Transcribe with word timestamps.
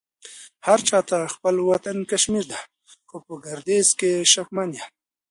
هرچا 0.67 0.99
ته 1.09 1.17
خپل 1.35 1.55
وطن 1.69 1.97
کشمير 2.09 2.45
دې 2.51 2.59
خو 3.07 3.17
په 3.25 3.33
ګرديز 3.45 3.87
شکمن 4.31 4.69
يم 4.77 4.89